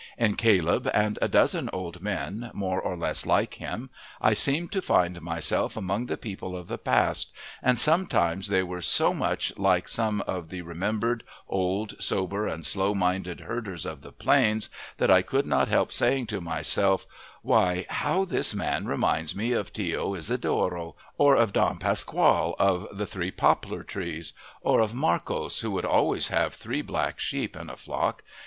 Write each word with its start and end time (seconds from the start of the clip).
In 0.17 0.35
Caleb, 0.35 0.89
and 0.95 1.19
a 1.21 1.27
dozen 1.27 1.69
old 1.71 2.01
men 2.01 2.49
more 2.55 2.81
or 2.81 2.97
less 2.97 3.23
like 3.27 3.53
him, 3.61 3.91
I 4.19 4.33
seemed 4.33 4.71
to 4.71 4.81
find 4.81 5.21
myself 5.21 5.77
among 5.77 6.07
the 6.07 6.17
people 6.17 6.57
of 6.57 6.67
the 6.67 6.79
past, 6.79 7.31
and 7.61 7.77
sometimes 7.77 8.47
they 8.47 8.63
were 8.63 8.81
so 8.81 9.13
much 9.13 9.55
like 9.59 9.87
some 9.87 10.21
of 10.21 10.49
the 10.49 10.63
remembered, 10.63 11.23
old, 11.47 12.01
sober, 12.01 12.47
and 12.47 12.65
slow 12.65 12.95
minded 12.95 13.41
herders 13.41 13.85
of 13.85 14.01
the 14.01 14.11
plains 14.11 14.71
that 14.97 15.11
I 15.11 15.21
could 15.21 15.45
not 15.45 15.67
help 15.67 15.91
saying 15.91 16.25
to 16.33 16.41
myself, 16.41 17.05
Why, 17.43 17.85
how 17.87 18.25
this 18.25 18.55
man 18.55 18.87
reminds 18.87 19.35
me 19.35 19.51
of 19.51 19.71
Tio 19.71 20.15
Isidoro, 20.15 20.95
or 21.19 21.35
of 21.35 21.53
Don 21.53 21.77
Pascual 21.77 22.55
of 22.57 22.87
the 22.91 23.05
"Three 23.05 23.29
Poplar 23.29 23.83
Trees," 23.83 24.33
or 24.61 24.79
of 24.81 24.95
Marcos 24.95 25.59
who 25.59 25.69
would 25.73 25.85
always 25.85 26.29
have 26.29 26.55
three 26.55 26.81
black 26.81 27.19
sheep 27.19 27.55
in 27.55 27.69
a 27.69 27.77
flock. 27.77 28.23